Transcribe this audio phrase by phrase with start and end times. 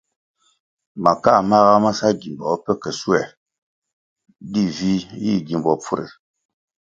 [1.03, 3.21] Makā māga ma sa gimbo pe ke schuoē,
[4.53, 6.05] di vih yih gimbo pfure.